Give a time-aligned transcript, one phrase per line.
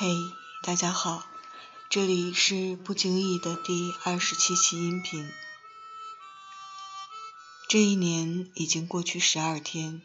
[0.00, 0.14] 嘿，
[0.62, 1.26] 大家好，
[1.90, 5.28] 这里是不经意的第二十七期音频。
[7.68, 10.00] 这一年已经过去十二天，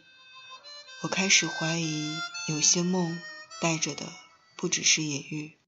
[1.01, 3.21] 我开始怀疑，有些梦
[3.61, 4.11] 带着的
[4.55, 5.59] 不只是隐喻，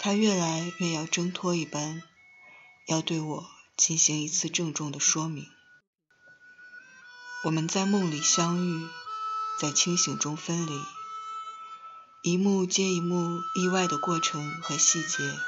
[0.00, 2.02] 他越来越要挣脱一般，
[2.88, 5.46] 要对我进行一次郑重的说明。
[7.44, 8.88] 我们在梦里相遇，
[9.60, 10.82] 在清醒中分离。
[12.26, 15.38] 一幕接一幕意外的过程和细节，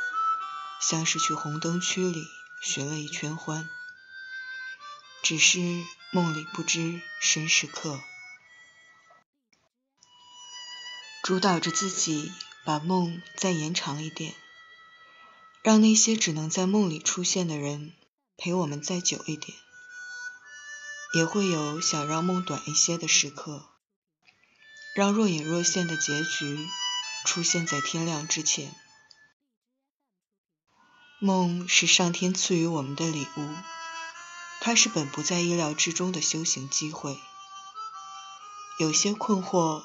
[0.78, 2.26] 像是去红灯区里
[2.60, 3.66] 寻了一圈欢。
[5.22, 5.58] 只是
[6.12, 7.98] 梦里不知身是客，
[11.22, 12.30] 主导着自己
[12.66, 14.34] 把梦再延长一点，
[15.62, 17.94] 让那些只能在梦里出现的人
[18.36, 19.56] 陪我们再久一点。
[21.14, 23.75] 也会有想让梦短一些的时刻。
[24.96, 26.70] 让若隐若现的结局
[27.26, 28.74] 出现在天亮之前。
[31.18, 33.54] 梦是上天赐予我们的礼物，
[34.62, 37.18] 它是本不在意料之中的修行机会。
[38.78, 39.84] 有些困惑，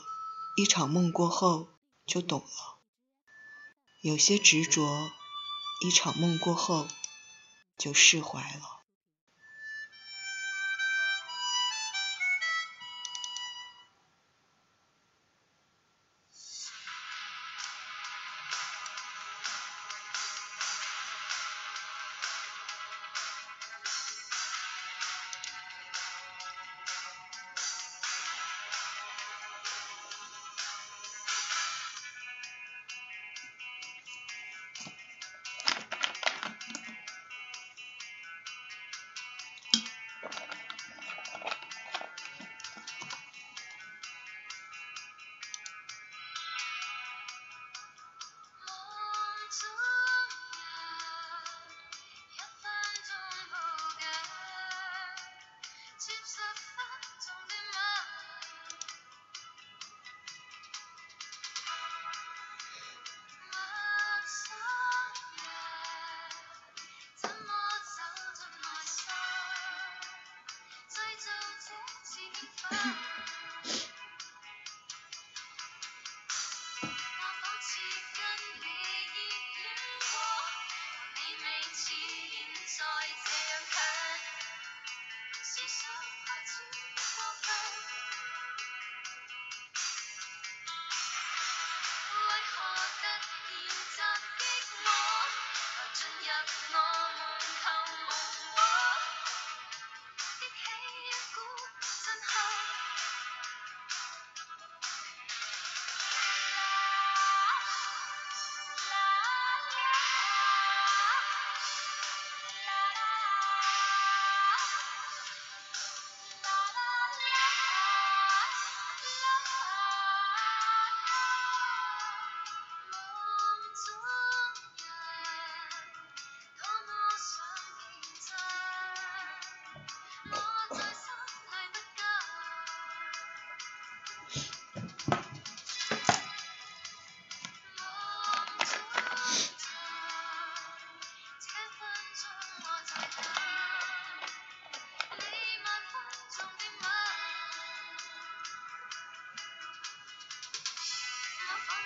[0.55, 1.67] 一场梦过后
[2.05, 2.79] 就懂了；
[3.99, 5.11] 有些执着，
[5.81, 6.87] 一场梦过后
[7.77, 8.80] 就释怀了。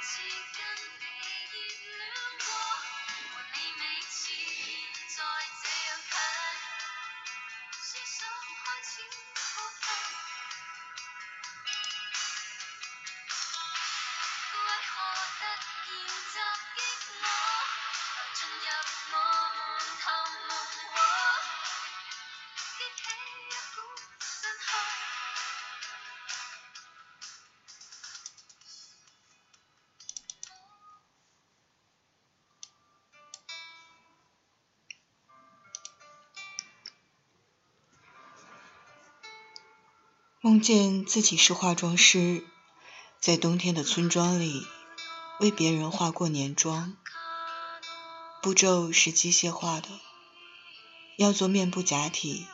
[0.05, 0.61] 次跟
[0.99, 1.03] 你
[1.81, 2.13] 热恋
[2.45, 2.47] 过，
[3.33, 4.61] 和你未似现
[5.09, 5.17] 在
[5.63, 5.89] 这样
[7.81, 8.21] 近，想
[8.61, 9.34] 开始。
[40.45, 42.45] 梦见自己是化妆师，
[43.19, 44.68] 在冬天的村庄里
[45.39, 46.95] 为别人化过年妆。
[48.44, 49.89] 步骤是机械化的，
[51.18, 52.45] 要做面部假体，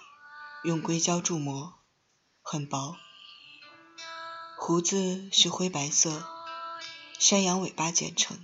[0.63, 1.73] 用硅胶铸模，
[2.41, 2.95] 很薄。
[4.57, 6.25] 胡子是灰白色，
[7.19, 8.39] 山羊尾巴剪成。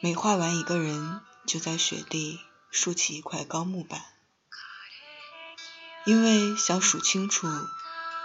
[0.00, 2.40] 每画完一个人，就在雪地
[2.70, 4.02] 竖起一块高木板，
[6.06, 7.46] 因为想数清楚。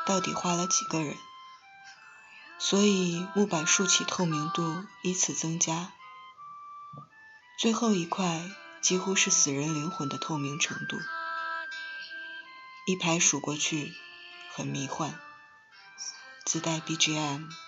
[0.07, 1.17] 到底画了几个人？
[2.59, 5.91] 所以木板竖起透明度依次增加，
[7.59, 8.49] 最后一块
[8.81, 10.97] 几乎是死人灵魂的透明程度。
[12.87, 13.93] 一排数过去，
[14.55, 15.13] 很迷幻，
[16.45, 17.66] 自带 BGM。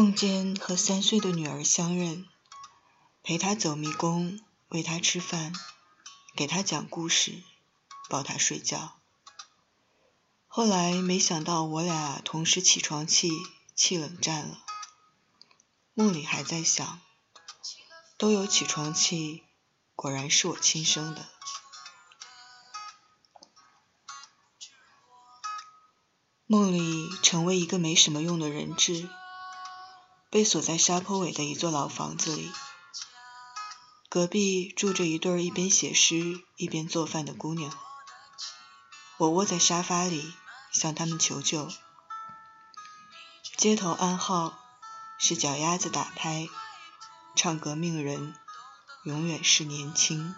[0.00, 2.26] 梦见和三岁的女儿相认，
[3.22, 5.52] 陪她走迷宫，喂她吃饭，
[6.34, 7.42] 给她讲故事，
[8.08, 8.96] 抱她睡觉。
[10.46, 13.30] 后来没想到我俩同时起床气，
[13.74, 14.64] 气冷战了。
[15.92, 16.98] 梦里还在想，
[18.16, 19.42] 都有起床气，
[19.94, 21.28] 果然是我亲生的。
[26.46, 29.10] 梦里成为一个没什么用的人质。
[30.30, 32.52] 被锁在沙坡尾的一座老房子里，
[34.08, 37.76] 隔壁住着一对一边写诗一边做饭的姑娘。
[39.16, 40.32] 我窝在沙发里
[40.70, 41.68] 向他们求救。
[43.56, 44.56] 街头暗号
[45.18, 46.48] 是脚丫子打拍，
[47.34, 48.36] 唱革命人
[49.02, 50.36] 永远是年轻。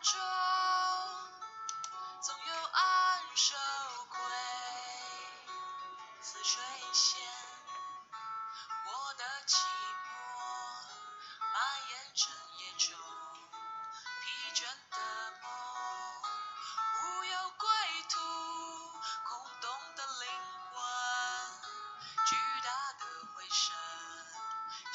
[0.00, 0.18] 舟
[2.22, 3.56] 总有岸守
[4.10, 4.18] 归，
[6.20, 6.62] 似水
[6.92, 7.20] 仙。
[8.86, 10.06] 我的寂寞
[11.52, 12.96] 蔓延整夜中，
[14.22, 14.96] 疲倦的
[15.42, 15.50] 梦，
[16.94, 17.68] 无有归
[18.08, 18.20] 途。
[19.26, 20.28] 空洞的灵
[20.72, 20.76] 魂，
[22.26, 23.02] 巨大的
[23.34, 23.74] 回声，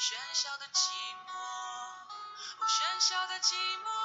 [0.00, 0.80] 喧嚣的寂
[1.26, 1.28] 寞，
[2.58, 4.03] 哦喧嚣的寂寞。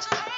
[0.00, 0.35] Thank you.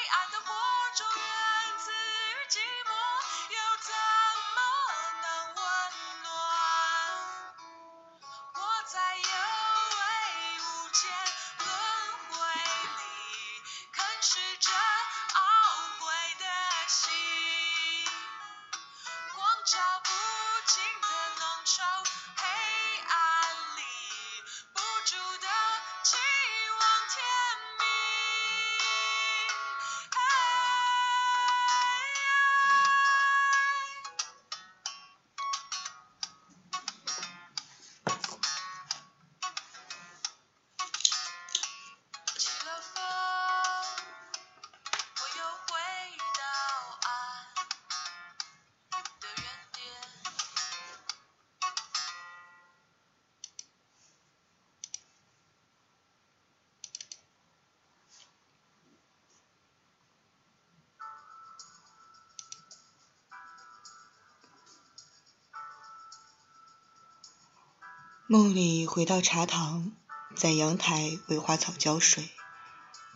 [68.31, 69.91] 梦里回到茶堂，
[70.37, 72.29] 在阳台为花草浇水，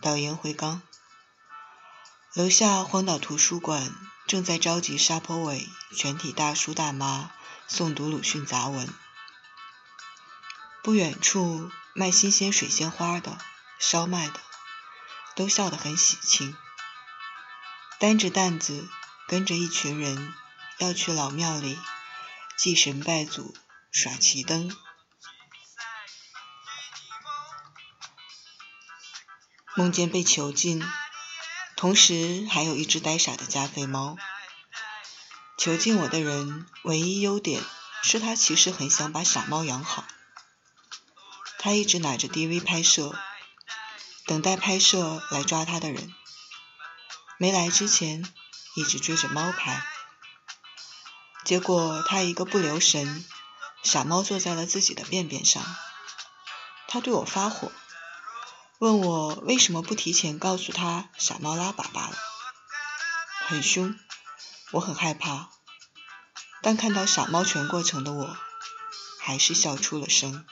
[0.01, 0.81] 倒烟灰缸。
[2.33, 3.93] 楼下荒岛图书馆
[4.25, 7.29] 正在召集沙坡尾全体大叔大妈
[7.69, 8.91] 诵读鲁迅杂文。
[10.81, 13.37] 不远处卖新鲜水仙花的、
[13.77, 14.39] 烧麦的，
[15.35, 16.57] 都笑得很喜庆，
[17.99, 18.89] 担着担子
[19.27, 20.33] 跟着一群人
[20.79, 21.77] 要去老庙里
[22.57, 23.55] 祭神拜祖、
[23.91, 24.75] 耍旗灯。
[29.75, 30.85] 梦见被囚禁，
[31.75, 34.17] 同时还有一只呆傻的加菲猫。
[35.57, 37.63] 囚禁我的人唯一优点
[38.03, 40.05] 是他其实很想把傻猫养好。
[41.57, 43.17] 他一直拿着 DV 拍摄，
[44.27, 46.13] 等待拍摄来抓他的人。
[47.37, 48.31] 没来之前
[48.75, 49.83] 一直追着猫拍，
[51.43, 53.25] 结果他一个不留神，
[53.81, 55.63] 傻猫坐在了自己的便便上。
[56.87, 57.71] 他对我发火。
[58.79, 62.17] 问我为什么不提前告诉他傻猫拉粑粑了，
[63.47, 63.97] 很凶，
[64.71, 65.49] 我很害怕，
[66.61, 68.37] 但看到傻猫全过程的我，
[69.19, 70.45] 还是笑出了声。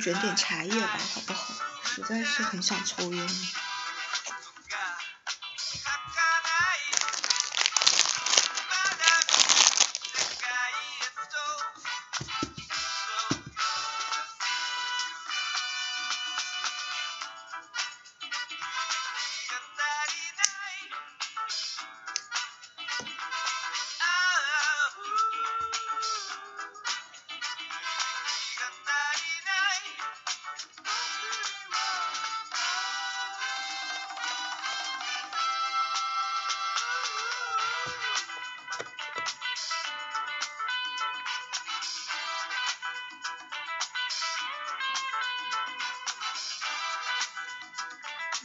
[0.00, 1.54] 卷点茶叶吧，好不好？
[1.84, 3.28] 实在是很想抽烟。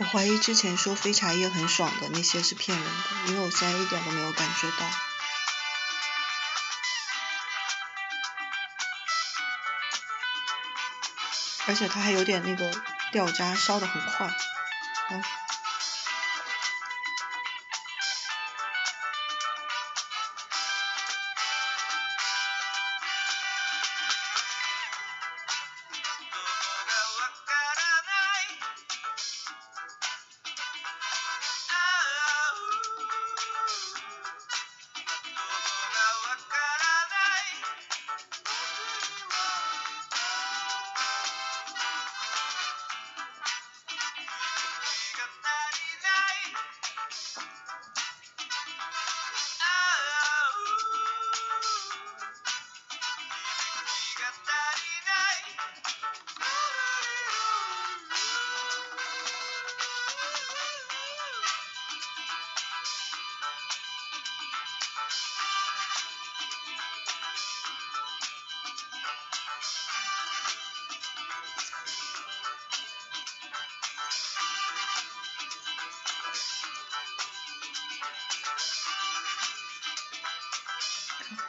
[0.05, 4.87] 我怀疑之前说非茶叶很爽的那些是骗人的，因为我现在一点都没有感觉到。
[11.65, 12.71] 而且它还有点那个
[13.11, 14.31] 掉渣，烧的很快。
[15.09, 15.23] 嗯。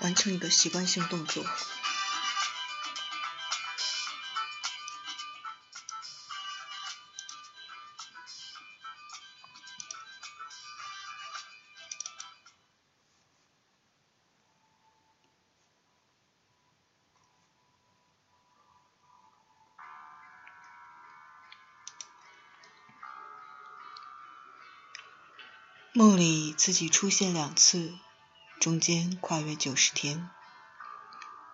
[0.06, 1.44] 完成一个习惯性动作。
[25.92, 27.92] 梦里自己出现两次，
[28.66, 30.28] 中间跨越九十天。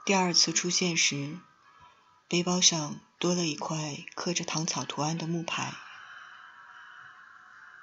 [0.06, 1.38] 第二次出现时，
[2.26, 5.74] 背包上多了一块刻着糖草图案的木牌。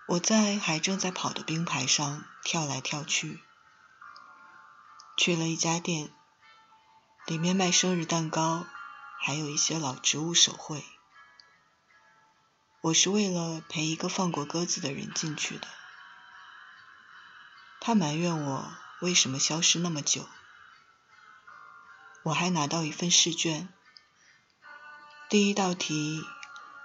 [0.07, 3.39] 我在还正在跑的冰牌上跳来跳去。
[5.15, 6.11] 去了一家店，
[7.27, 8.65] 里面卖生日蛋糕，
[9.19, 10.83] 还有一些老植物手绘。
[12.81, 15.67] 我是为了陪一个放过鸽子的人进去的。
[17.79, 20.27] 他埋怨我为什么消失那么久。
[22.23, 23.69] 我还拿到一份试卷，
[25.29, 26.23] 第一道题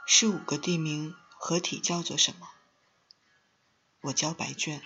[0.07, 2.49] 是五个地名合体叫做什么？
[4.03, 4.81] 我交白卷。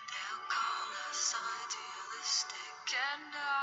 [0.10, 3.55] They'll call us idealistic and uh,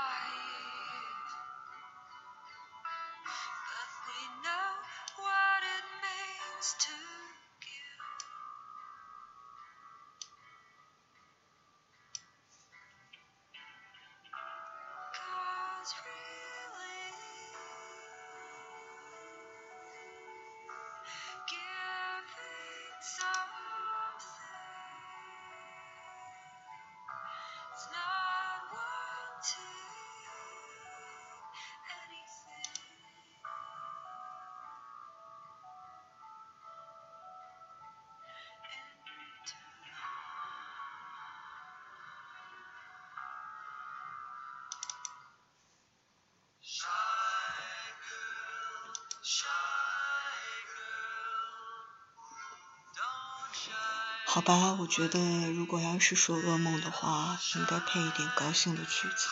[54.25, 55.19] 好吧，我觉得
[55.51, 59.27] 如果要是说噩梦的话，应该配一点高兴的曲子，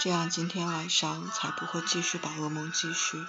[0.00, 3.24] 这样今天晚上才不会继续把噩梦继续。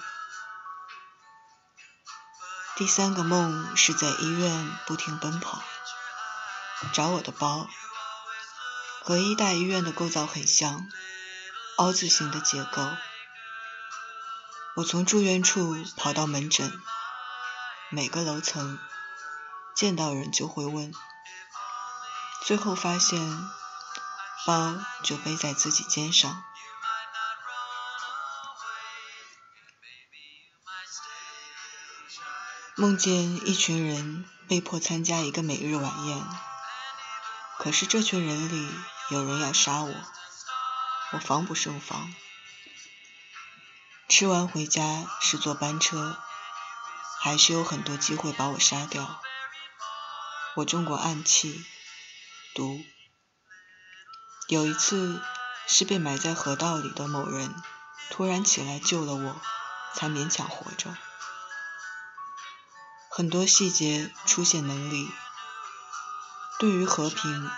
[2.76, 5.62] 第三个梦是在医院不停奔跑，
[6.92, 7.68] 找我的包，
[9.02, 10.88] 和医大医院的构造很像，
[11.76, 12.90] 凹字形的结构。
[14.76, 16.80] 我从住院处跑到门诊，
[17.90, 18.78] 每个楼层
[19.80, 20.92] 见到人就会问，
[22.44, 23.18] 最后发现
[24.44, 26.44] 包就背在自己肩上。
[32.76, 36.28] 梦见一群人被迫参加一个每日晚宴，
[37.56, 38.70] 可是这群人里
[39.08, 39.94] 有人要杀我，
[41.12, 42.14] 我防不胜防。
[44.10, 46.18] 吃完回家是坐班车，
[47.18, 49.22] 还是有很多机会把我杀掉。
[50.56, 51.64] 我中过暗器、
[52.54, 52.84] 毒，
[54.48, 55.22] 有一次
[55.68, 57.54] 是被埋在河道里的某人
[58.10, 59.40] 突然起来救了我，
[59.94, 60.96] 才勉强活着。
[63.08, 65.08] 很多细节出现能力，
[66.58, 67.50] 对于和平，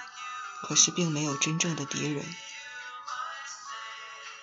[0.63, 2.27] 可是并没有真正的敌人。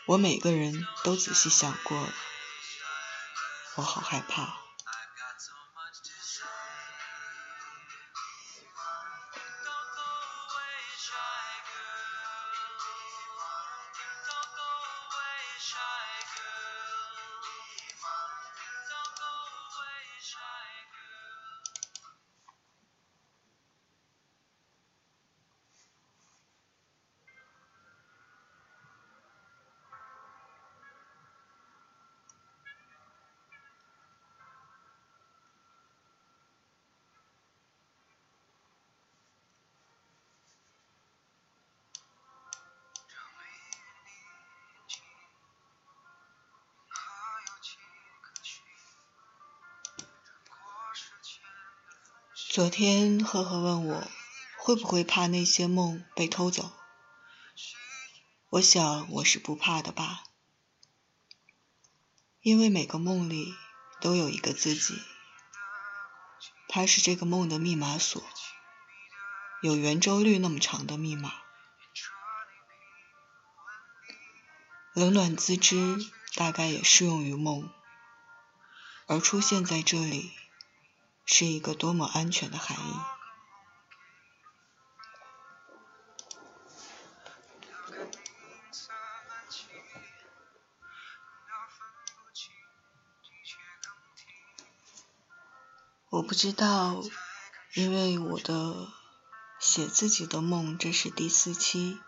[0.06, 2.10] 我每个人都仔细想过，
[3.76, 4.69] 我好害怕。
[52.52, 54.08] 昨天赫赫问我
[54.58, 56.72] 会不会怕那些梦被偷走，
[58.50, 60.24] 我想我是不怕的吧，
[62.42, 63.54] 因为每个梦里
[64.02, 65.00] 都有一个自己，
[66.68, 68.20] 它是这个梦的密码锁，
[69.62, 71.32] 有圆周率那么长的密码。
[74.96, 76.00] 冷暖自知，
[76.34, 77.70] 大概也适用于梦，
[79.06, 80.32] 而出现在这里，
[81.32, 83.00] 是一个多么安全的含义。
[96.10, 97.04] 我不知道，
[97.76, 98.88] 因为我的
[99.60, 102.02] 写自己的梦，这是第四期。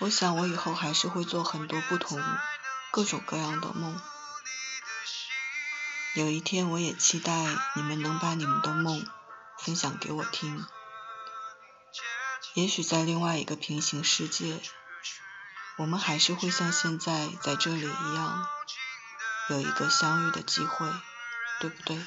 [0.00, 2.20] 我想，我以后还是会做很多不同、
[2.90, 3.98] 各种各样的梦。
[6.18, 7.32] 有一天，我也期待
[7.76, 9.06] 你们能把你们的梦
[9.56, 10.66] 分享给我听。
[12.54, 14.60] 也许在另外一个平行世界，
[15.76, 18.48] 我们还是会像现在在这里一样，
[19.50, 20.90] 有一个相遇的机会，
[21.60, 22.04] 对不对？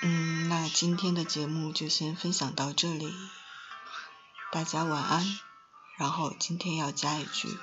[0.00, 3.14] 嗯，那今天的节目就先分享到这里。
[4.50, 5.38] 大家晚安，
[5.98, 7.58] 然后今天要加一句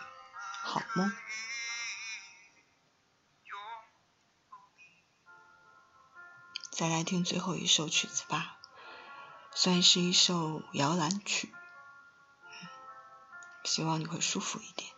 [0.62, 1.12] 好梦。
[6.80, 8.56] 再来听最后一首曲子吧，
[9.54, 11.54] 算是一首摇篮曲，
[13.66, 14.90] 希望你会舒服一点。